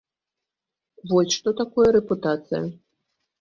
Вось 1.11 1.35
што 1.35 1.53
такое 1.61 1.85
рэпутацыя. 1.97 2.63